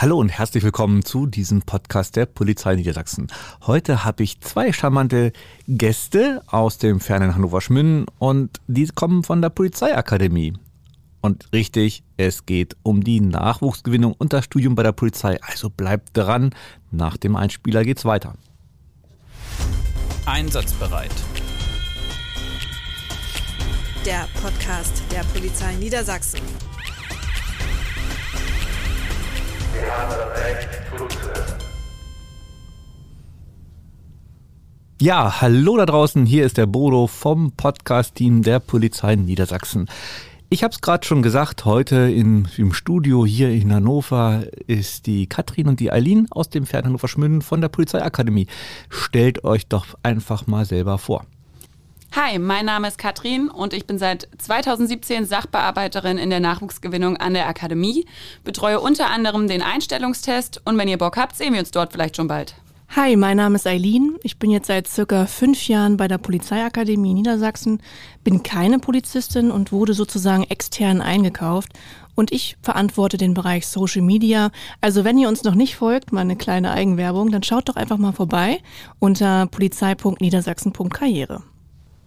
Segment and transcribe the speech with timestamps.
[0.00, 3.26] Hallo und herzlich willkommen zu diesem Podcast der Polizei Niedersachsen.
[3.66, 5.30] Heute habe ich zwei charmante
[5.68, 10.54] Gäste aus dem fernen Hannover Schmünden und die kommen von der Polizeiakademie.
[11.20, 15.38] Und richtig, es geht um die Nachwuchsgewinnung und das Studium bei der Polizei.
[15.42, 16.54] Also bleibt dran,
[16.90, 18.36] nach dem Einspieler geht's weiter.
[20.24, 21.12] Einsatzbereit.
[24.06, 26.40] Der Podcast der Polizei Niedersachsen.
[29.80, 31.58] Wir haben das Recht zuzuhören.
[35.00, 39.88] Ja, hallo da draußen, hier ist der Bodo vom Podcast-Team der Polizei Niedersachsen.
[40.50, 45.26] Ich habe es gerade schon gesagt, heute in, im Studio hier in Hannover ist die
[45.26, 48.48] Katrin und die Eileen aus dem Fern Hannover Schmünden von der Polizeiakademie.
[48.90, 51.24] Stellt euch doch einfach mal selber vor.
[52.12, 57.34] Hi, mein Name ist Katrin und ich bin seit 2017 Sachbearbeiterin in der Nachwuchsgewinnung an
[57.34, 58.04] der Akademie,
[58.42, 62.16] betreue unter anderem den Einstellungstest und wenn ihr Bock habt, sehen wir uns dort vielleicht
[62.16, 62.56] schon bald.
[62.96, 64.16] Hi, mein Name ist Eileen.
[64.24, 67.80] Ich bin jetzt seit circa fünf Jahren bei der Polizeiakademie Niedersachsen,
[68.24, 71.70] bin keine Polizistin und wurde sozusagen extern eingekauft.
[72.16, 74.50] Und ich verantworte den Bereich Social Media.
[74.80, 77.98] Also wenn ihr uns noch nicht folgt, mal eine kleine Eigenwerbung, dann schaut doch einfach
[77.98, 78.58] mal vorbei
[78.98, 81.44] unter polizei.niedersachsen.karriere.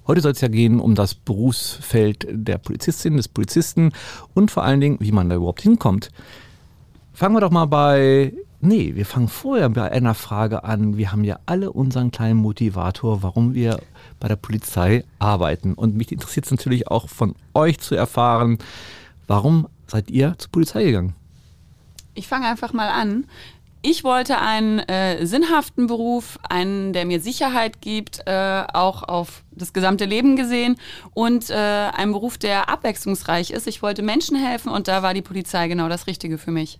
[0.05, 3.93] Heute soll es ja gehen um das Berufsfeld der Polizistin, des Polizisten
[4.33, 6.09] und vor allen Dingen, wie man da überhaupt hinkommt.
[7.13, 10.97] Fangen wir doch mal bei, nee, wir fangen vorher bei einer Frage an.
[10.97, 13.79] Wir haben ja alle unseren kleinen Motivator, warum wir
[14.19, 15.73] bei der Polizei arbeiten.
[15.73, 18.57] Und mich interessiert es natürlich auch von euch zu erfahren,
[19.27, 21.13] warum seid ihr zur Polizei gegangen?
[22.13, 23.25] Ich fange einfach mal an.
[23.85, 29.73] Ich wollte einen äh, sinnhaften Beruf, einen, der mir Sicherheit gibt, äh, auch auf das
[29.73, 30.77] gesamte Leben gesehen
[31.13, 33.67] und äh, einen Beruf, der abwechslungsreich ist.
[33.67, 36.79] Ich wollte Menschen helfen und da war die Polizei genau das Richtige für mich.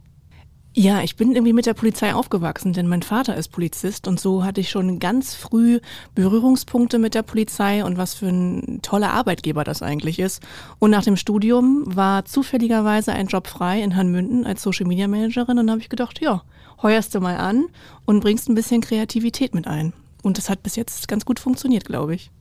[0.75, 4.43] Ja, ich bin irgendwie mit der Polizei aufgewachsen, denn mein Vater ist Polizist und so
[4.43, 5.79] hatte ich schon ganz früh
[6.15, 10.41] Berührungspunkte mit der Polizei und was für ein toller Arbeitgeber das eigentlich ist.
[10.79, 15.59] Und nach dem Studium war zufälligerweise ein Job frei in Hanmünden als Social Media Managerin
[15.59, 16.41] und habe ich gedacht, ja,
[16.81, 17.65] heuerst du mal an
[18.05, 19.93] und bringst ein bisschen Kreativität mit ein.
[20.23, 22.31] Und das hat bis jetzt ganz gut funktioniert, glaube ich.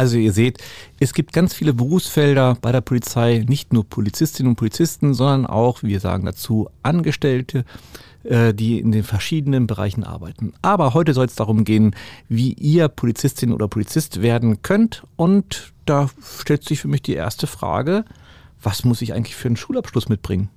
[0.00, 0.56] Also ihr seht,
[0.98, 5.82] es gibt ganz viele Berufsfelder bei der Polizei, nicht nur Polizistinnen und Polizisten, sondern auch,
[5.82, 7.66] wir sagen dazu, Angestellte,
[8.24, 10.54] äh, die in den verschiedenen Bereichen arbeiten.
[10.62, 11.94] Aber heute soll es darum gehen,
[12.30, 15.02] wie ihr Polizistin oder Polizist werden könnt.
[15.16, 16.08] Und da
[16.38, 18.06] stellt sich für mich die erste Frage,
[18.62, 20.48] was muss ich eigentlich für einen Schulabschluss mitbringen?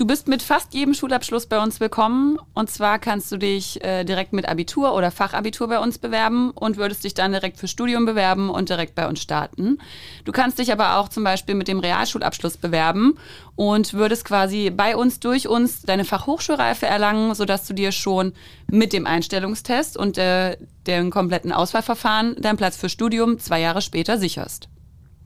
[0.00, 2.38] Du bist mit fast jedem Schulabschluss bei uns willkommen.
[2.54, 6.78] Und zwar kannst du dich äh, direkt mit Abitur oder Fachabitur bei uns bewerben und
[6.78, 9.76] würdest dich dann direkt für Studium bewerben und direkt bei uns starten.
[10.24, 13.18] Du kannst dich aber auch zum Beispiel mit dem Realschulabschluss bewerben
[13.56, 18.32] und würdest quasi bei uns, durch uns deine Fachhochschulreife erlangen, sodass du dir schon
[18.70, 20.56] mit dem Einstellungstest und äh,
[20.86, 24.70] dem kompletten Auswahlverfahren deinen Platz für Studium zwei Jahre später sicherst.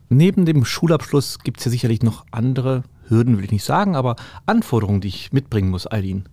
[0.09, 4.15] Neben dem Schulabschluss gibt es ja sicherlich noch andere Hürden, will ich nicht sagen, aber
[4.45, 6.27] Anforderungen, die ich mitbringen muss, Eileen.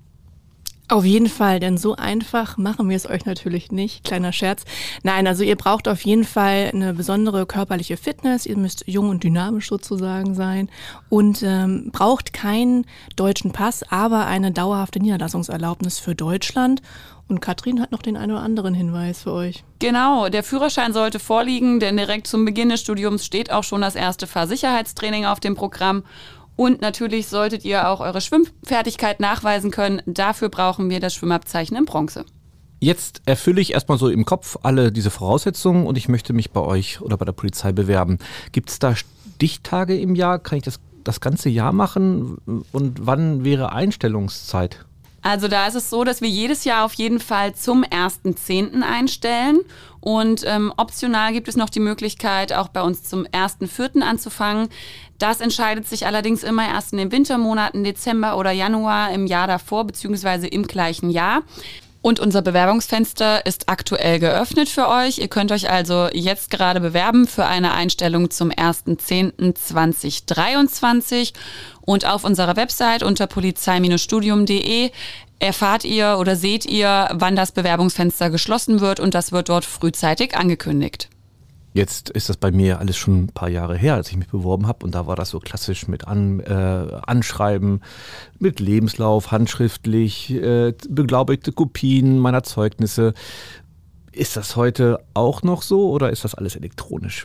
[0.93, 4.05] Auf jeden Fall, denn so einfach machen wir es euch natürlich nicht.
[4.05, 4.65] Kleiner Scherz.
[5.03, 8.45] Nein, also ihr braucht auf jeden Fall eine besondere körperliche Fitness.
[8.45, 10.69] Ihr müsst jung und dynamisch sozusagen sein
[11.09, 12.85] und ähm, braucht keinen
[13.17, 16.83] deutschen Pass, aber eine dauerhafte Niederlassungserlaubnis für Deutschland.
[17.27, 19.65] Und Katrin hat noch den einen oder anderen Hinweis für euch.
[19.79, 23.95] Genau, der Führerschein sollte vorliegen, denn direkt zum Beginn des Studiums steht auch schon das
[23.95, 26.03] erste Fahrsicherheitstraining auf dem Programm.
[26.57, 30.03] Und natürlich solltet ihr auch eure Schwimmfertigkeit nachweisen können.
[30.07, 32.25] Dafür brauchen wir das Schwimmabzeichen in Bronze.
[32.81, 36.61] Jetzt erfülle ich erstmal so im Kopf alle diese Voraussetzungen und ich möchte mich bei
[36.61, 38.19] euch oder bei der Polizei bewerben.
[38.51, 40.41] Gibt es da Stichtage im Jahr?
[40.41, 42.65] Kann ich das das ganze Jahr machen?
[42.73, 44.85] Und wann wäre Einstellungszeit?
[45.23, 48.83] Also da ist es so, dass wir jedes Jahr auf jeden Fall zum 1.10.
[48.83, 49.61] einstellen.
[50.01, 54.01] Und ähm, optional gibt es noch die Möglichkeit, auch bei uns zum 1.4.
[54.01, 54.69] anzufangen.
[55.19, 59.87] Das entscheidet sich allerdings immer erst in den Wintermonaten, Dezember oder Januar im Jahr davor,
[59.87, 61.43] beziehungsweise im gleichen Jahr.
[62.03, 65.19] Und unser Bewerbungsfenster ist aktuell geöffnet für euch.
[65.19, 71.33] Ihr könnt euch also jetzt gerade bewerben für eine Einstellung zum 1.10.2023.
[71.83, 74.91] Und auf unserer Website unter polizei-studium.de
[75.39, 80.37] erfahrt ihr oder seht ihr, wann das Bewerbungsfenster geschlossen wird und das wird dort frühzeitig
[80.37, 81.09] angekündigt.
[81.75, 84.67] Jetzt ist das bei mir alles schon ein paar Jahre her, als ich mich beworben
[84.67, 84.85] habe.
[84.85, 87.81] Und da war das so klassisch mit An, äh, Anschreiben,
[88.39, 93.15] mit Lebenslauf, handschriftlich, äh, beglaubigte Kopien meiner Zeugnisse.
[94.13, 97.25] Ist das heute auch noch so oder ist das alles elektronisch?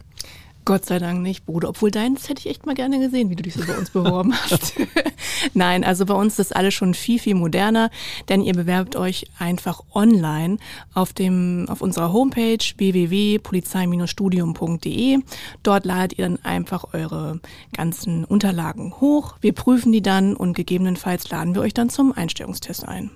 [0.67, 1.69] Gott sei Dank nicht, Bruder.
[1.69, 4.33] Obwohl deins hätte ich echt mal gerne gesehen, wie du dich so bei uns beworben
[4.37, 4.73] hast.
[5.53, 7.89] Nein, also bei uns ist alles schon viel, viel moderner,
[8.27, 10.57] denn ihr bewerbt euch einfach online
[10.93, 15.19] auf, dem, auf unserer Homepage www.polizei-studium.de.
[15.63, 17.39] Dort ladet ihr dann einfach eure
[17.71, 19.37] ganzen Unterlagen hoch.
[19.39, 23.09] Wir prüfen die dann und gegebenenfalls laden wir euch dann zum Einstellungstest ein.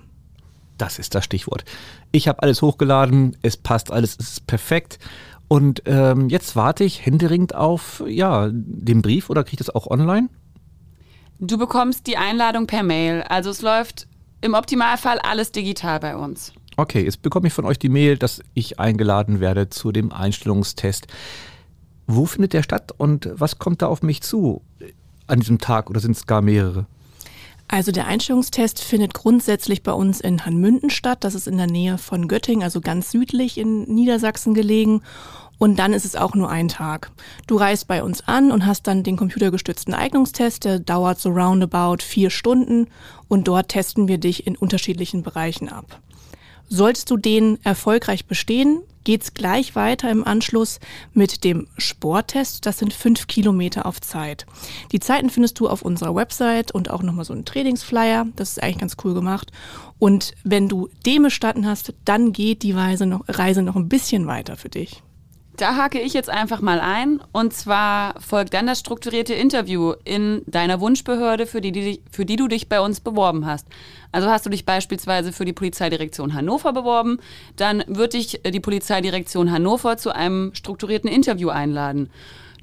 [0.78, 1.66] Das ist das Stichwort.
[2.12, 4.98] Ich habe alles hochgeladen, es passt alles, es ist perfekt.
[5.52, 9.86] Und ähm, jetzt warte ich händeringend auf ja, den Brief oder kriege ich das auch
[9.86, 10.30] online?
[11.40, 13.20] Du bekommst die Einladung per Mail.
[13.28, 14.08] Also es läuft
[14.40, 16.54] im Optimalfall alles digital bei uns.
[16.78, 21.06] Okay, jetzt bekomme ich von euch die Mail, dass ich eingeladen werde zu dem Einstellungstest.
[22.06, 24.62] Wo findet der statt und was kommt da auf mich zu
[25.26, 26.86] an diesem Tag oder sind es gar mehrere?
[27.68, 31.24] Also der Einstellungstest findet grundsätzlich bei uns in Hanmünden statt.
[31.24, 35.02] Das ist in der Nähe von Göttingen, also ganz südlich in Niedersachsen gelegen.
[35.58, 37.12] Und dann ist es auch nur ein Tag.
[37.46, 42.02] Du reist bei uns an und hast dann den computergestützten Eignungstest, der dauert so roundabout
[42.02, 42.88] vier Stunden
[43.28, 46.00] und dort testen wir dich in unterschiedlichen Bereichen ab.
[46.68, 50.80] Solltest du den erfolgreich bestehen, geht's gleich weiter im Anschluss
[51.14, 52.66] mit dem Sporttest.
[52.66, 54.46] Das sind fünf Kilometer auf Zeit.
[54.92, 58.26] Die Zeiten findest du auf unserer Website und auch nochmal so ein Trainingsflyer.
[58.36, 59.52] Das ist eigentlich ganz cool gemacht.
[59.98, 64.26] Und wenn du den bestanden hast, dann geht die Reise noch, Reise noch ein bisschen
[64.26, 65.02] weiter für dich.
[65.56, 67.20] Da hake ich jetzt einfach mal ein.
[67.32, 72.36] Und zwar folgt dann das strukturierte Interview in deiner Wunschbehörde, für die, die, für die
[72.36, 73.66] du dich bei uns beworben hast.
[74.12, 77.18] Also hast du dich beispielsweise für die Polizeidirektion Hannover beworben,
[77.56, 82.10] dann wird dich die Polizeidirektion Hannover zu einem strukturierten Interview einladen.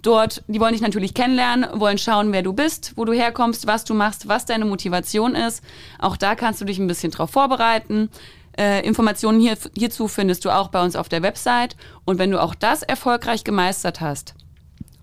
[0.02, 3.84] Dort, die wollen dich natürlich kennenlernen, wollen schauen, wer du bist, wo du herkommst, was
[3.84, 5.62] du machst, was deine Motivation ist.
[6.00, 8.10] Auch da kannst du dich ein bisschen drauf vorbereiten.
[8.60, 11.78] Äh, Informationen hier, hierzu findest du auch bei uns auf der Website.
[12.04, 14.36] Und wenn du auch das erfolgreich gemeistert hast,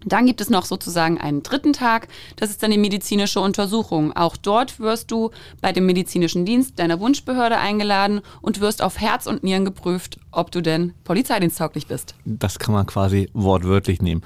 [0.05, 2.06] dann gibt es noch sozusagen einen dritten Tag,
[2.37, 4.12] das ist dann die medizinische Untersuchung.
[4.17, 5.31] Auch dort wirst du
[5.61, 10.52] bei dem medizinischen Dienst deiner Wunschbehörde eingeladen und wirst auf Herz und Nieren geprüft, ob
[10.52, 12.14] du denn polizeidiensttauglich bist.
[12.25, 14.23] Das kann man quasi wortwörtlich nehmen.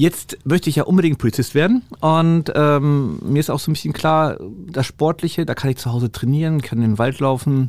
[0.00, 3.92] Jetzt möchte ich ja unbedingt Polizist werden und ähm, mir ist auch so ein bisschen
[3.92, 7.68] klar, das Sportliche, da kann ich zu Hause trainieren, kann in den Wald laufen.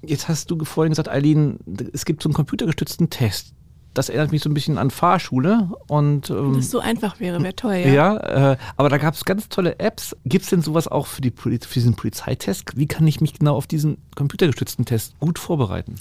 [0.00, 1.58] Jetzt hast du vorhin gesagt, Eileen,
[1.92, 3.52] es gibt so einen computergestützten Test.
[3.94, 7.42] Das erinnert mich so ein bisschen an Fahrschule und ähm, Wenn es so einfach wäre,
[7.42, 8.14] wäre toll, ja.
[8.14, 10.14] ja, äh, aber da gab es ganz tolle Apps.
[10.24, 12.76] Gibt es denn sowas auch für, die, für diesen Polizeitest?
[12.76, 15.96] Wie kann ich mich genau auf diesen computergestützten Test gut vorbereiten?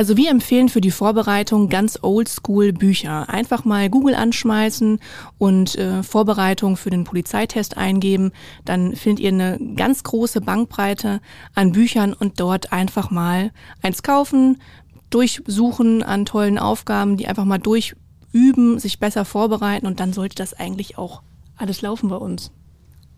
[0.00, 3.28] Also wir empfehlen für die Vorbereitung ganz oldschool Bücher.
[3.28, 4.98] Einfach mal Google anschmeißen
[5.36, 8.32] und äh, Vorbereitung für den Polizeitest eingeben.
[8.64, 11.20] Dann findet ihr eine ganz große Bankbreite
[11.54, 13.52] an Büchern und dort einfach mal
[13.82, 14.62] eins kaufen,
[15.10, 20.54] durchsuchen an tollen Aufgaben, die einfach mal durchüben, sich besser vorbereiten und dann sollte das
[20.54, 21.20] eigentlich auch
[21.58, 22.52] alles laufen bei uns.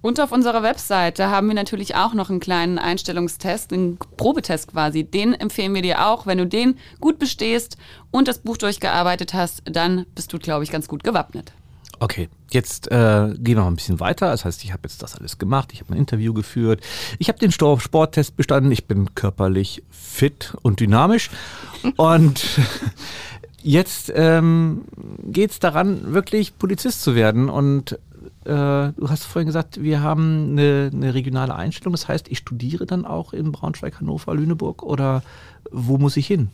[0.03, 4.73] Und auf unserer Website, da haben wir natürlich auch noch einen kleinen Einstellungstest, einen Probetest
[4.73, 5.05] quasi.
[5.05, 6.27] Den empfehlen wir dir auch.
[6.27, 7.77] Wenn du den gut bestehst
[8.11, 11.53] und das Buch durchgearbeitet hast, dann bist du, glaube ich, ganz gut gewappnet.
[12.01, 14.33] Okay, jetzt äh, gehen wir noch ein bisschen weiter.
[14.33, 16.81] Das heißt, ich habe jetzt das alles gemacht, ich habe ein Interview geführt,
[17.21, 21.31] ich habe den Sporttest bestanden, ich bin körperlich fit und dynamisch.
[21.97, 22.45] und
[23.63, 24.83] jetzt ähm,
[25.23, 27.49] geht es daran, wirklich Polizist zu werden.
[27.49, 27.97] Und
[28.45, 31.93] du hast vorhin gesagt, wir haben eine, eine, regionale Einstellung.
[31.93, 35.23] Das heißt, ich studiere dann auch in Braunschweig, Hannover, Lüneburg oder
[35.71, 36.51] wo muss ich hin?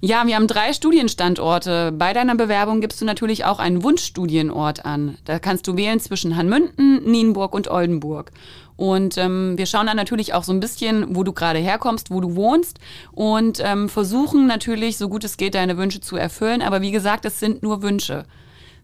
[0.00, 1.90] Ja, wir haben drei Studienstandorte.
[1.92, 5.16] Bei deiner Bewerbung gibst du natürlich auch einen Wunschstudienort an.
[5.24, 8.30] Da kannst du wählen zwischen Hanmünden, Nienburg und Oldenburg.
[8.76, 12.20] Und ähm, wir schauen dann natürlich auch so ein bisschen, wo du gerade herkommst, wo
[12.20, 12.78] du wohnst
[13.12, 16.60] und ähm, versuchen natürlich, so gut es geht, deine Wünsche zu erfüllen.
[16.60, 18.26] Aber wie gesagt, es sind nur Wünsche.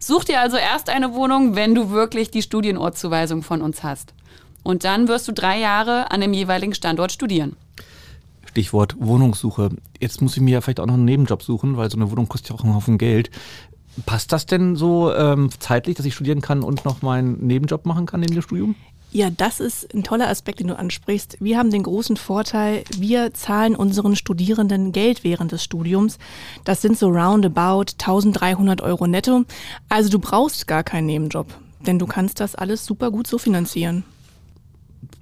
[0.04, 4.14] Such dir also erst eine Wohnung, wenn du wirklich die Studienortzuweisung von uns hast.
[4.64, 7.54] Und dann wirst du drei Jahre an dem jeweiligen Standort studieren.
[8.44, 9.70] Stichwort Wohnungssuche.
[10.00, 12.26] Jetzt muss ich mir ja vielleicht auch noch einen Nebenjob suchen, weil so eine Wohnung
[12.26, 13.30] kostet ja auch einen Haufen Geld.
[14.04, 18.06] Passt das denn so ähm, zeitlich, dass ich studieren kann und noch meinen Nebenjob machen
[18.06, 18.74] kann neben dem Studium?
[19.14, 21.36] Ja, das ist ein toller Aspekt, den du ansprichst.
[21.38, 26.18] Wir haben den großen Vorteil, wir zahlen unseren Studierenden Geld während des Studiums.
[26.64, 29.44] Das sind so roundabout 1300 Euro netto.
[29.90, 31.46] Also du brauchst gar keinen Nebenjob,
[31.86, 34.04] denn du kannst das alles super gut so finanzieren.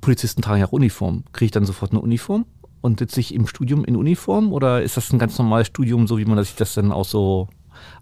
[0.00, 1.24] Polizisten tragen ja auch Uniform.
[1.32, 2.46] Kriege ich dann sofort eine Uniform?
[2.82, 6.16] Und sitze ich im Studium in Uniform oder ist das ein ganz normales Studium, so
[6.16, 7.48] wie man sich das dann auch so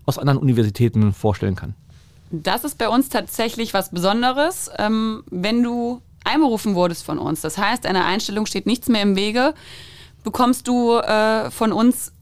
[0.04, 1.74] aus anderen Universitäten vorstellen kann?
[2.30, 7.40] Das ist bei uns tatsächlich was Besonderes, ähm, wenn du einberufen wurdest von uns.
[7.40, 9.54] Das heißt, einer Einstellung steht nichts mehr im Wege,
[10.24, 12.12] bekommst du äh, von uns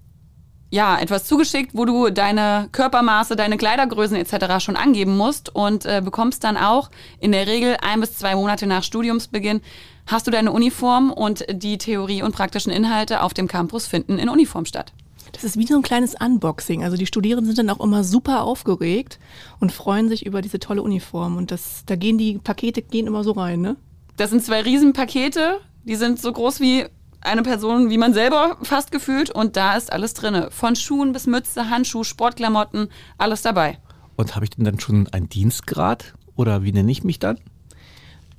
[0.71, 4.63] ja, etwas zugeschickt, wo du deine Körpermaße, deine Kleidergrößen etc.
[4.63, 8.67] schon angeben musst und äh, bekommst dann auch in der Regel ein bis zwei Monate
[8.67, 9.61] nach Studiumsbeginn
[10.07, 14.29] hast du deine Uniform und die Theorie und praktischen Inhalte auf dem Campus finden in
[14.29, 14.93] Uniform statt.
[15.37, 16.83] Das ist wie so ein kleines Unboxing.
[16.83, 19.19] Also die Studierenden sind dann auch immer super aufgeregt
[19.61, 21.37] und freuen sich über diese tolle Uniform.
[21.37, 23.77] Und das, da gehen die Pakete gehen immer so rein, ne?
[24.17, 26.87] Das sind zwei Riesenpakete, die sind so groß wie
[27.21, 30.47] eine Person wie man selber fast gefühlt und da ist alles drin.
[30.49, 32.89] Von Schuhen bis Mütze, Handschuh, Sportklamotten,
[33.19, 33.79] alles dabei.
[34.17, 37.39] Und habe ich denn dann schon einen Dienstgrad oder wie nenne ich mich dann?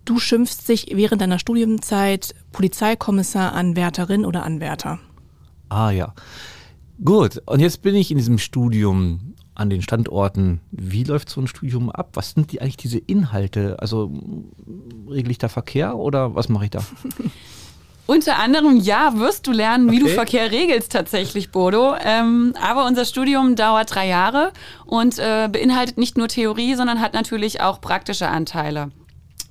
[0.04, 4.98] Du schimpfst dich während deiner Studienzeit Polizeikommissar, Anwärterin oder Anwärter.
[5.70, 6.16] Ah ja.
[7.04, 10.62] Gut, und jetzt bin ich in diesem Studium an den Standorten.
[10.72, 12.10] Wie läuft so ein Studium ab?
[12.14, 13.78] Was sind die eigentlich diese Inhalte?
[13.80, 14.12] Also
[15.10, 16.84] regle ich da Verkehr oder was mache ich da?
[18.08, 20.08] Unter anderem, ja, wirst du lernen, wie Okay.
[20.10, 21.94] du Verkehr regelst tatsächlich, Bodo.
[22.02, 24.54] Ähm, aber unser Studium dauert drei Jahre
[24.86, 28.92] und äh, beinhaltet nicht nur Theorie, sondern hat natürlich auch praktische Anteile.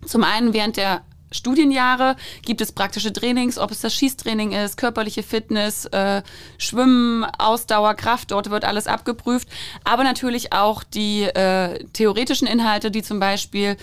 [0.06, 1.02] Zum einen während der
[1.36, 6.22] Studienjahre gibt es praktische Trainings, ob es das Schießtraining ist, körperliche Fitness, äh,
[6.58, 9.48] Schwimmen, Ausdauer, Kraft, dort wird alles abgeprüft.
[9.84, 13.76] Aber natürlich auch die äh, theoretischen Inhalte, die zum Beispiel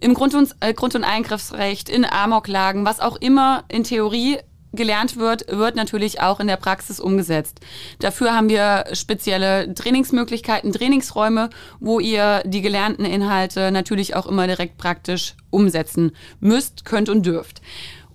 [0.00, 4.38] im Grund- und, äh, Grund- und Eingriffsrecht, in Amoklagen, was auch immer in Theorie
[4.72, 7.60] gelernt wird, wird natürlich auch in der Praxis umgesetzt.
[7.98, 14.76] Dafür haben wir spezielle Trainingsmöglichkeiten, Trainingsräume, wo ihr die gelernten Inhalte natürlich auch immer direkt
[14.78, 17.62] praktisch umsetzen müsst, könnt und dürft.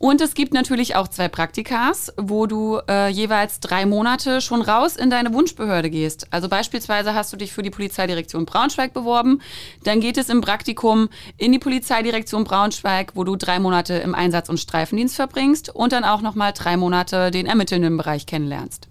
[0.02, 4.96] Und es gibt natürlich auch zwei Praktikas, wo du äh, jeweils drei Monate schon raus
[4.96, 6.26] in deine Wunschbehörde gehst.
[6.32, 9.42] Also beispielsweise hast du dich für die Polizeidirektion Braunschweig beworben.
[9.84, 14.50] Dann geht es im Praktikum in die Polizeidirektion Braunschweig, wo du drei Monate im Einsatz-
[14.50, 18.88] und Streifendienst verbringst und dann auch nochmal drei Monate den ermittelnden Bereich kennenlernst.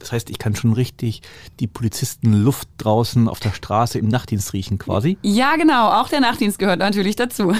[0.00, 1.22] Das heißt, ich kann schon richtig
[1.60, 5.16] die Polizisten Luft draußen auf der Straße im Nachtdienst riechen quasi.
[5.22, 5.92] Ja, genau.
[5.92, 7.54] Auch der Nachtdienst gehört natürlich dazu.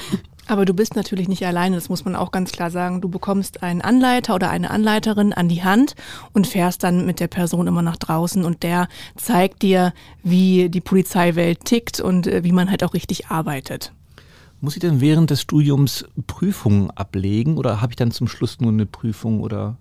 [0.50, 3.00] Aber du bist natürlich nicht alleine, das muss man auch ganz klar sagen.
[3.00, 5.95] Du bekommst einen Anleiter oder eine Anleiterin an die Hand
[6.33, 9.92] und fährst dann mit der Person immer nach draußen und der zeigt dir,
[10.25, 13.92] wie die Polizeiwelt tickt und äh, wie man halt auch richtig arbeitet.
[14.61, 18.73] Muss ich denn während des Studiums Prüfungen ablegen oder habe ich dann zum Schluss nur
[18.73, 19.76] eine Prüfung oder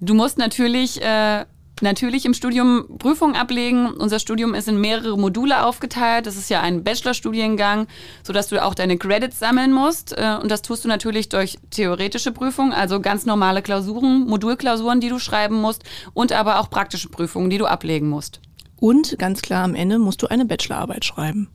[0.00, 1.44] Du musst natürlich, äh,
[1.82, 3.88] natürlich im Studium Prüfungen ablegen.
[3.88, 6.26] Unser Studium ist in mehrere Module aufgeteilt.
[6.26, 7.86] Das ist ja ein Bachelorstudiengang,
[8.22, 10.12] sodass du auch deine Credits sammeln musst.
[10.12, 15.08] Äh, und das tust du natürlich durch theoretische Prüfungen, also ganz normale Klausuren, Modulklausuren, die
[15.08, 18.40] du schreiben musst und aber auch praktische Prüfungen, die du ablegen musst.
[18.78, 21.48] Und ganz klar am Ende musst du eine Bachelorarbeit schreiben.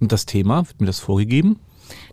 [0.00, 1.58] und das Thema, wird mir das vorgegeben?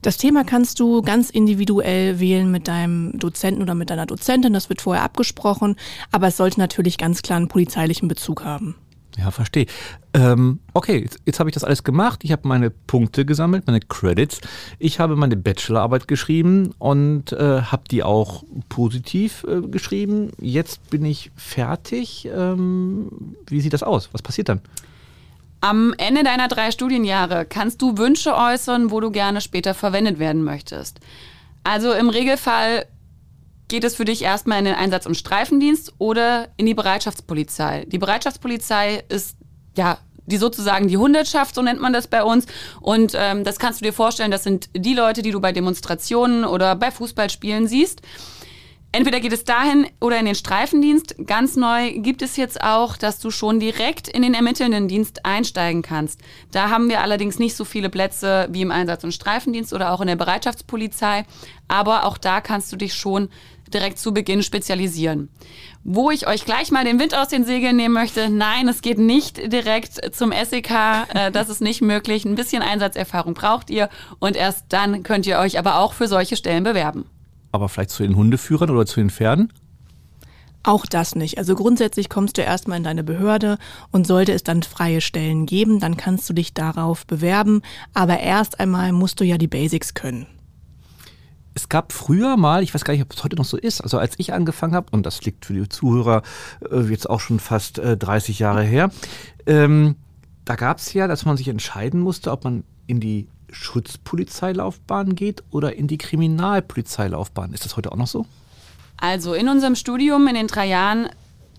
[0.05, 4.53] Das Thema kannst du ganz individuell wählen mit deinem Dozenten oder mit deiner Dozentin.
[4.53, 5.77] Das wird vorher abgesprochen,
[6.11, 8.75] aber es sollte natürlich ganz klar einen polizeilichen Bezug haben.
[9.17, 9.65] Ja, verstehe.
[10.13, 12.19] Ähm, okay, jetzt, jetzt habe ich das alles gemacht.
[12.23, 14.41] Ich habe meine Punkte gesammelt, meine Credits.
[14.77, 20.33] Ich habe meine Bachelorarbeit geschrieben und äh, habe die auch positiv äh, geschrieben.
[20.39, 22.29] Jetzt bin ich fertig.
[22.31, 24.09] Ähm, wie sieht das aus?
[24.11, 24.61] Was passiert dann?
[25.65, 30.43] Am Ende deiner drei Studienjahre kannst du Wünsche äußern, wo du gerne später verwendet werden
[30.43, 30.99] möchtest.
[31.63, 32.85] Also im Regelfall
[33.67, 37.85] geht es für dich erstmal in den Einsatz- und Streifendienst oder in die Bereitschaftspolizei.
[37.87, 39.37] Die Bereitschaftspolizei ist
[39.75, 42.45] ja die sozusagen die Hundertschaft, so nennt man das bei uns.
[42.79, 46.45] Und ähm, das kannst du dir vorstellen, das sind die Leute, die du bei Demonstrationen
[46.45, 48.03] oder bei Fußballspielen siehst.
[48.95, 51.15] Entweder geht es dahin oder in den Streifendienst.
[51.27, 55.81] Ganz neu gibt es jetzt auch, dass du schon direkt in den ermittelnden Dienst einsteigen
[55.81, 56.21] kannst.
[56.53, 59.99] Da haben wir allerdings nicht so viele Plätze wie im Einsatz- und Streifendienst oder auch
[59.99, 61.25] in der Bereitschaftspolizei.
[61.67, 63.27] Aber auch da kannst du dich schon
[63.73, 65.27] direkt zu Beginn spezialisieren.
[65.83, 68.97] Wo ich euch gleich mal den Wind aus den Segeln nehmen möchte, nein, es geht
[68.97, 70.71] nicht direkt zum SEK,
[71.13, 72.23] äh, das ist nicht möglich.
[72.23, 76.37] Ein bisschen Einsatzerfahrung braucht ihr und erst dann könnt ihr euch aber auch für solche
[76.37, 77.09] Stellen bewerben.
[77.55, 79.51] Aber vielleicht zu den Hundeführern oder zu den Pferden?
[80.65, 81.37] Auch das nicht.
[81.37, 83.59] Also grundsätzlich kommst du erstmal in deine Behörde
[83.91, 87.61] und sollte es dann freie Stellen geben, dann kannst du dich darauf bewerben.
[87.93, 90.25] Aber erst einmal musst du ja die Basics können.
[91.53, 93.97] Es gab früher mal, ich weiß gar nicht, ob es heute noch so ist, also
[93.99, 96.23] als ich angefangen habe, und das liegt für die Zuhörer
[96.69, 98.89] äh, jetzt auch schon fast äh, 30 Jahre her,
[99.45, 99.95] ähm,
[100.45, 105.43] da gab es ja, dass man sich entscheiden musste, ob man in die Schutzpolizeilaufbahn geht
[105.49, 107.53] oder in die Kriminalpolizeilaufbahn.
[107.53, 108.25] Ist das heute auch noch so?
[108.97, 111.09] Also in unserem Studium in den drei Jahren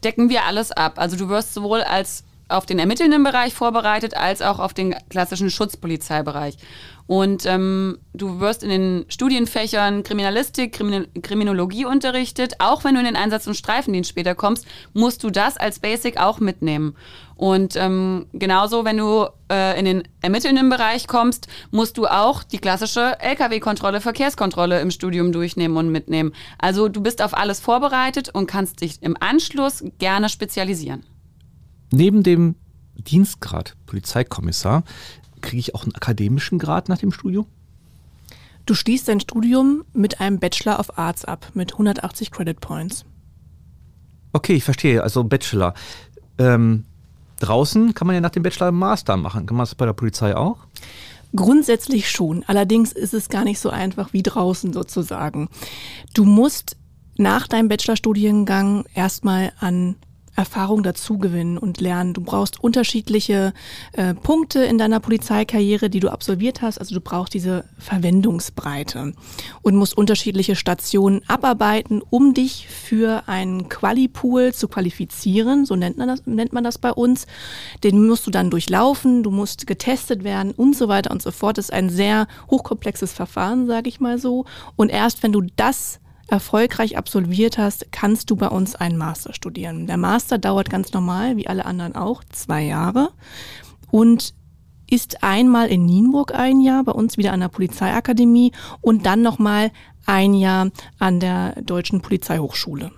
[0.05, 0.95] decken wir alles ab.
[0.99, 5.51] Also du wirst sowohl als auf den ermittelnden Bereich vorbereitet, als auch auf den klassischen
[5.51, 6.57] Schutzpolizeibereich.
[7.09, 12.55] Und ähm, du wirst in den Studienfächern Kriminalistik, Krimin Kriminologie unterrichtet.
[12.59, 16.19] Auch wenn du in den Einsatz- und Streifendienst später kommst, musst du das als Basic
[16.19, 16.97] auch mitnehmen.
[17.37, 22.59] Und ähm, genauso, wenn du äh, in den ermittelnden Bereich kommst, musst du auch die
[22.59, 26.33] klassische Lkw-Kontrolle, Verkehrskontrolle im Studium durchnehmen und mitnehmen.
[26.59, 31.05] Also du bist auf alles vorbereitet und kannst dich im Anschluss gerne spezialisieren.
[31.93, 32.55] Neben dem
[32.97, 34.83] Dienstgrad Polizeikommissar
[35.43, 37.47] kriege ich auch einen akademischen Grad nach dem Studium?
[38.65, 43.05] Du schließt dein Studium mit einem Bachelor of Arts ab, mit 180 Credit Points.
[44.33, 45.03] Okay, ich verstehe.
[45.03, 45.75] Also Bachelor.
[46.39, 46.85] Ähm,
[47.41, 49.47] draußen kann man ja nach dem Bachelor Master machen.
[49.47, 50.59] Kann man das bei der Polizei auch?
[51.35, 52.45] Grundsätzlich schon.
[52.47, 55.49] Allerdings ist es gar nicht so einfach wie draußen sozusagen.
[56.15, 56.77] Du musst
[57.17, 59.97] nach deinem Bachelorstudiengang erstmal an
[60.37, 62.13] Erfahrung dazu gewinnen und lernen.
[62.13, 63.53] Du brauchst unterschiedliche
[63.93, 66.79] äh, Punkte in deiner Polizeikarriere, die du absolviert hast.
[66.79, 69.15] Also du brauchst diese Verwendungsbreite
[69.63, 75.65] und musst unterschiedliche Stationen abarbeiten, um dich für einen Qualipool zu qualifizieren.
[75.65, 77.27] So nennt man das, nennt man das bei uns.
[77.83, 81.59] Den musst du dann durchlaufen, du musst getestet werden und so weiter und so fort.
[81.59, 84.45] Das ist ein sehr hochkomplexes Verfahren, sage ich mal so.
[84.77, 89.87] Und erst wenn du das erfolgreich absolviert hast, kannst du bei uns einen Master studieren.
[89.87, 93.11] Der Master dauert ganz normal, wie alle anderen auch, zwei Jahre
[93.91, 94.35] und
[94.89, 99.73] ist einmal in Nienburg ein Jahr, bei uns wieder an der Polizeiakademie und dann nochmal
[100.07, 102.93] ein Jahr an der Deutschen Polizeihochschule.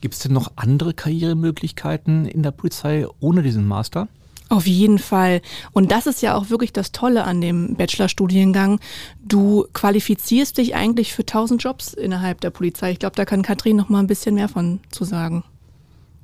[0.00, 4.08] Gibt es denn noch andere Karrieremöglichkeiten in der Polizei ohne diesen Master?
[4.48, 5.42] Auf jeden Fall.
[5.72, 8.78] Und das ist ja auch wirklich das Tolle an dem Bachelorstudiengang.
[9.24, 12.92] Du qualifizierst dich eigentlich für tausend Jobs innerhalb der Polizei.
[12.92, 15.42] Ich glaube, da kann Katrin noch mal ein bisschen mehr von zu sagen.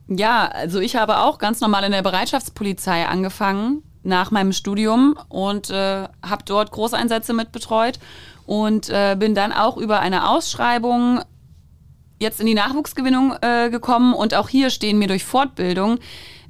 [0.08, 5.70] Ja, also ich habe auch ganz normal in der Bereitschaftspolizei angefangen nach meinem Studium und
[5.70, 7.98] äh, habe dort Großeinsätze mit betreut
[8.46, 11.20] und äh, bin dann auch über eine Ausschreibung
[12.18, 15.98] jetzt in die Nachwuchsgewinnung äh, gekommen und auch hier stehen mir durch Fortbildung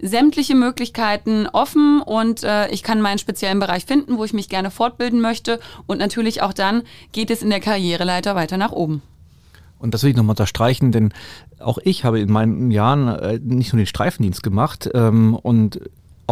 [0.03, 4.71] sämtliche Möglichkeiten offen und äh, ich kann meinen speziellen Bereich finden, wo ich mich gerne
[4.71, 6.83] fortbilden möchte und natürlich auch dann
[7.13, 9.01] geht es in der Karriereleiter weiter nach oben.
[9.79, 11.13] Und das will ich nochmal unterstreichen, denn
[11.59, 15.81] auch ich habe in meinen Jahren äh, nicht nur den Streifendienst gemacht ähm, und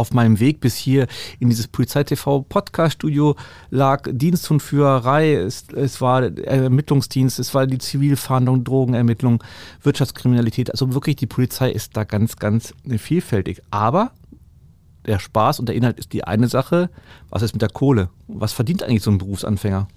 [0.01, 1.07] auf meinem Weg bis hier
[1.39, 3.35] in dieses Polizei-TV Podcast-Studio
[3.69, 9.43] lag Dienst und Führerei, es, es war Ermittlungsdienst, es war die Zivilfahndung, Drogenermittlung,
[9.83, 10.71] Wirtschaftskriminalität.
[10.71, 13.61] Also wirklich, die Polizei ist da ganz, ganz vielfältig.
[13.69, 14.11] Aber
[15.05, 16.89] der Spaß und der Inhalt ist die eine Sache.
[17.29, 18.09] Was ist mit der Kohle?
[18.27, 19.87] Was verdient eigentlich so ein Berufsanfänger?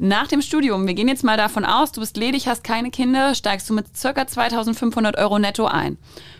[0.00, 3.34] Nach dem Studium, wir gehen jetzt mal davon aus, du bist ledig, hast keine Kinder,
[3.34, 4.26] steigst du mit ca.
[4.28, 5.98] 2500 Euro netto ein.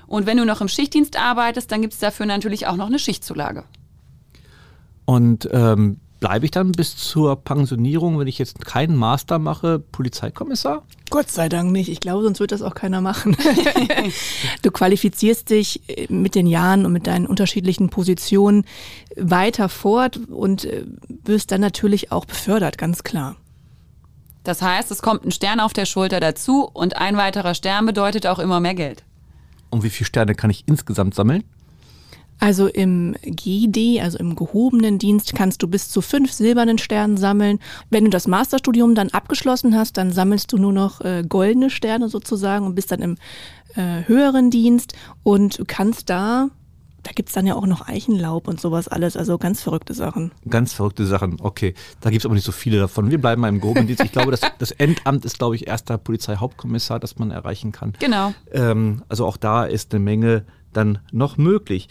[0.08, 2.98] Und wenn du noch im Schichtdienst arbeitest, dann gibt es dafür natürlich auch noch eine
[2.98, 3.64] Schichtzulage.
[5.04, 10.82] Und ähm, bleibe ich dann bis zur Pensionierung, wenn ich jetzt keinen Master mache, Polizeikommissar?
[11.10, 11.88] Gott sei Dank nicht.
[11.88, 13.36] Ich glaube, sonst wird das auch keiner machen.
[14.62, 18.64] du qualifizierst dich äh, mit den Jahren und mit deinen unterschiedlichen Positionen
[19.16, 20.84] weiter fort und äh,
[21.24, 23.36] wirst dann natürlich auch befördert, ganz klar.
[24.44, 28.26] Das heißt, es kommt ein Stern auf der Schulter dazu und ein weiterer Stern bedeutet
[28.26, 29.04] auch immer mehr Geld.
[29.70, 31.44] Und wie viele Sterne kann ich insgesamt sammeln?
[32.40, 37.58] Also im GD, also im gehobenen Dienst, kannst du bis zu fünf silbernen Sternen sammeln.
[37.90, 42.08] Wenn du das Masterstudium dann abgeschlossen hast, dann sammelst du nur noch äh, goldene Sterne
[42.08, 43.16] sozusagen und bist dann im
[43.74, 46.50] äh, höheren Dienst und kannst da
[47.08, 50.30] da gibt es dann ja auch noch Eichenlaub und sowas alles, also ganz verrückte Sachen.
[50.46, 51.72] Ganz verrückte Sachen, okay.
[52.02, 53.10] Da gibt es aber nicht so viele davon.
[53.10, 54.04] Wir bleiben mal im gehobenen Dienst.
[54.04, 57.94] Ich glaube, das, das Endamt ist, glaube ich, erster Polizeihauptkommissar, das man erreichen kann.
[57.98, 58.34] Genau.
[58.52, 60.44] Ähm, also auch da ist eine Menge
[60.74, 61.88] dann noch möglich.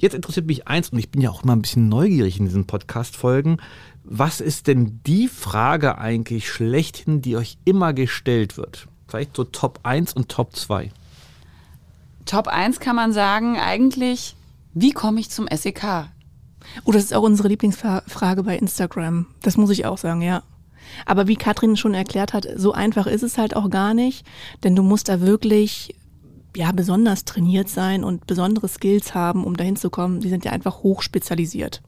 [0.00, 2.66] Jetzt interessiert mich eins, und ich bin ja auch immer ein bisschen neugierig in diesen
[2.66, 3.58] Podcast-Folgen.
[4.02, 8.88] Was ist denn die Frage eigentlich schlechthin, die euch immer gestellt wird?
[9.06, 10.90] Vielleicht so Top 1 und Top 2.
[12.26, 14.36] Top 1 kann man sagen, eigentlich,
[14.74, 16.08] wie komme ich zum SEK?
[16.84, 19.26] Oh, das ist auch unsere Lieblingsfrage bei Instagram.
[19.42, 20.42] Das muss ich auch sagen, ja.
[21.04, 24.26] Aber wie Katrin schon erklärt hat, so einfach ist es halt auch gar nicht,
[24.64, 25.94] denn du musst da wirklich
[26.56, 30.20] ja besonders trainiert sein und besondere Skills haben, um dahin zu kommen.
[30.20, 31.82] Die sind ja einfach hoch spezialisiert.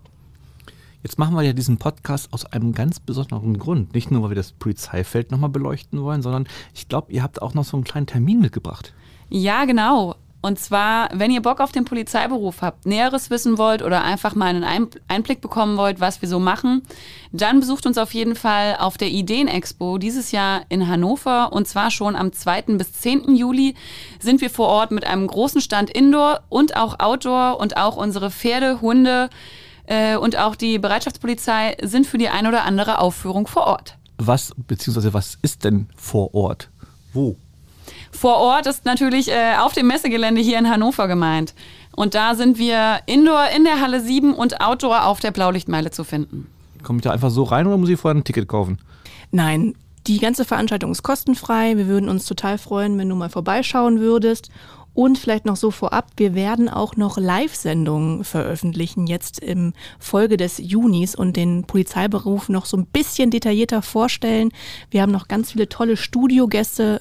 [1.03, 3.95] Jetzt machen wir ja diesen Podcast aus einem ganz besonderen Grund.
[3.95, 7.55] Nicht nur, weil wir das Polizeifeld nochmal beleuchten wollen, sondern ich glaube, ihr habt auch
[7.55, 8.95] noch so einen kleinen Termin mitgebracht.
[9.29, 10.17] Ja, genau.
[10.41, 14.47] Und zwar, wenn ihr Bock auf den Polizeiberuf habt, Näheres wissen wollt oder einfach mal
[14.47, 16.83] einen Einblick bekommen wollt, was wir so machen,
[17.33, 21.53] dann besucht uns auf jeden Fall auf der Ideenexpo dieses Jahr in Hannover.
[21.53, 22.63] Und zwar schon am 2.
[22.77, 23.35] bis 10.
[23.35, 23.75] Juli
[24.21, 28.31] sind wir vor Ort mit einem großen Stand Indoor und auch Outdoor und auch unsere
[28.31, 29.31] Pferde, Hunde
[29.87, 33.99] äh, und auch die Bereitschaftspolizei sind für die ein oder andere Aufführung vor Ort.
[34.19, 36.71] Was, beziehungsweise was ist denn vor Ort?
[37.13, 37.37] Wo?
[38.13, 41.55] Vor Ort ist natürlich äh, auf dem Messegelände hier in Hannover gemeint.
[41.95, 46.05] Und da sind wir Indoor in der Halle 7 und Outdoor auf der Blaulichtmeile zu
[46.05, 46.47] finden.
[46.83, 48.79] Komme ich da einfach so rein oder muss ich vorher ein Ticket kaufen?
[49.31, 49.75] Nein,
[50.07, 51.77] die ganze Veranstaltung ist kostenfrei.
[51.77, 54.49] Wir würden uns total freuen, wenn du mal vorbeischauen würdest.
[54.95, 60.59] Und vielleicht noch so vorab, wir werden auch noch Live-Sendungen veröffentlichen, jetzt im Folge des
[60.59, 64.51] Junis und den Polizeiberuf noch so ein bisschen detaillierter vorstellen.
[64.91, 67.01] Wir haben noch ganz viele tolle Studiogäste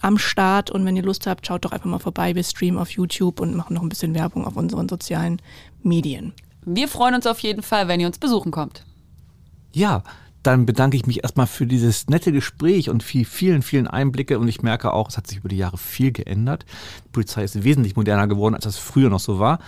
[0.00, 2.34] am Start und wenn ihr Lust habt, schaut doch einfach mal vorbei.
[2.34, 5.40] Wir streamen auf YouTube und machen noch ein bisschen Werbung auf unseren sozialen
[5.82, 6.32] Medien.
[6.64, 8.84] Wir freuen uns auf jeden Fall, wenn ihr uns besuchen kommt.
[9.72, 10.02] Ja,
[10.42, 14.38] dann bedanke ich mich erstmal für dieses nette Gespräch und für vielen, vielen Einblicke.
[14.38, 16.64] Und ich merke auch, es hat sich über die Jahre viel geändert.
[17.06, 19.58] Die Polizei ist wesentlich moderner geworden, als das früher noch so war.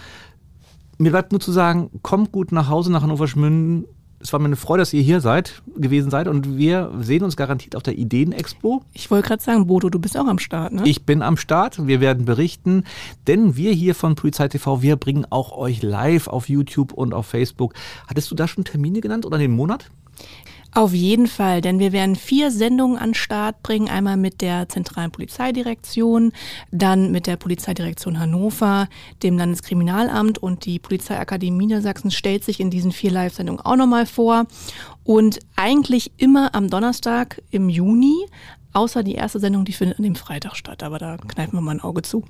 [0.98, 3.86] Mir bleibt nur zu sagen, kommt gut nach Hause nach Hannover Schmünden
[4.20, 7.36] es war mir eine Freude, dass ihr hier seid, gewesen seid und wir sehen uns
[7.36, 8.82] garantiert auf der Ideenexpo.
[8.92, 10.82] Ich wollte gerade sagen, Bodo, du bist auch am Start, ne?
[10.84, 12.84] Ich bin am Start, wir werden berichten,
[13.26, 17.26] denn wir hier von Polizei TV, wir bringen auch euch live auf YouTube und auf
[17.26, 17.74] Facebook.
[18.06, 19.90] Hattest du da schon Termine genannt oder den Monat?
[20.72, 23.88] Auf jeden Fall, denn wir werden vier Sendungen an Start bringen.
[23.88, 26.32] Einmal mit der Zentralen Polizeidirektion,
[26.70, 28.88] dann mit der Polizeidirektion Hannover,
[29.24, 34.46] dem Landeskriminalamt und die Polizeiakademie Niedersachsen stellt sich in diesen vier Live-Sendungen auch nochmal vor.
[35.02, 38.26] Und eigentlich immer am Donnerstag im Juni,
[38.72, 40.84] außer die erste Sendung, die findet an dem Freitag statt.
[40.84, 42.24] Aber da kneifen wir mal ein Auge zu.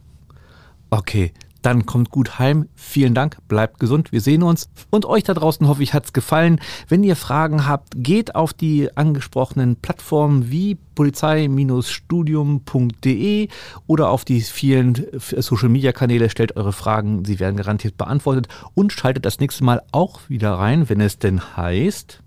[0.89, 2.69] Okay, dann kommt gut heim.
[2.75, 4.69] Vielen Dank, bleibt gesund, wir sehen uns.
[4.91, 6.61] Und euch da draußen hoffe ich, hat's gefallen.
[6.89, 13.49] Wenn ihr Fragen habt, geht auf die angesprochenen Plattformen wie polizei-studium.de
[13.87, 19.41] oder auf die vielen Social-Media-Kanäle, stellt eure Fragen, sie werden garantiert beantwortet und schaltet das
[19.41, 22.23] nächste Mal auch wieder rein, wenn es denn heißt...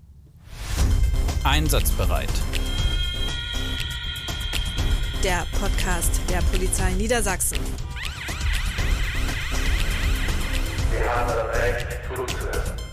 [1.44, 2.28] Einsatzbereit.
[5.22, 7.58] Der Podcast der Polizei Niedersachsen.
[10.98, 12.83] Wir haben das Recht zuzuhören.